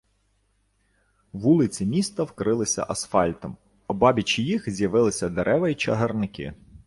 [1.33, 3.57] Вулиці міста вкрилися асфальтом,
[3.87, 6.53] обабіч їх з'явилися дерева й чагарники.